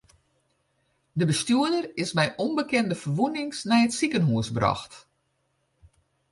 De 1.19 1.25
bestjoerder 1.31 1.85
is 2.03 2.11
mei 2.17 2.29
ûnbekende 2.45 2.95
ferwûnings 3.01 3.59
nei 3.69 3.81
it 3.85 3.93
sikehús 3.97 4.47
brocht. 4.55 4.93